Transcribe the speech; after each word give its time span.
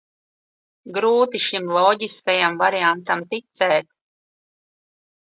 Grūti 0.93 1.41
šim 1.47 1.69
loģiskajam 1.75 2.57
variantam 2.63 3.21
ticēt. 3.35 3.93